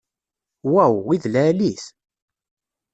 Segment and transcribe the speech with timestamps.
[0.71, 1.85] Waw, i d lɛali-t!